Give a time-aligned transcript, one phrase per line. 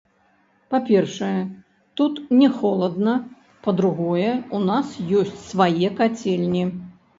[0.73, 1.37] Па-першае,
[2.01, 3.13] тут не холадна,
[3.69, 6.69] па-другое, у нас ёсць свае кацельні.